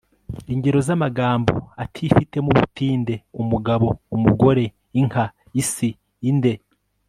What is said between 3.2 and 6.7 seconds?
umugabo, umugore, inka, isi, inde